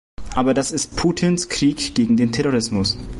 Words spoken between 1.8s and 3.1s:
gegen den Terrorismus.